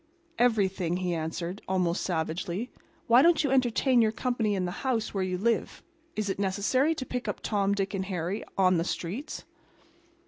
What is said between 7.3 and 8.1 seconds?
Tom, Dick and